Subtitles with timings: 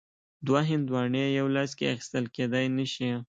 [0.47, 3.11] دوه هندواڼې یو لاس کې اخیستل کیدای نه شي.